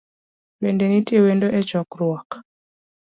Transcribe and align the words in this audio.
Bende 0.61 0.85
nitie 0.91 1.17
wendo 1.23 1.47
e 1.59 1.59
chokruok? 1.69 2.29